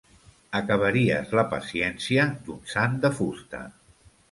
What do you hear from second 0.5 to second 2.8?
Acabaries la paciència d'un